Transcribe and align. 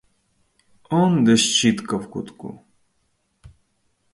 Онде 0.89 1.37
щітка 1.37 1.97
в 1.97 2.09
кутку. 2.09 2.59